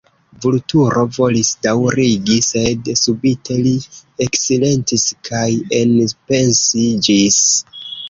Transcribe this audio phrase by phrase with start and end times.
[0.43, 3.75] Vulturo volis daŭrigi, sed subite li
[4.29, 5.47] eksilentis kaj
[5.85, 7.43] enpensiĝis.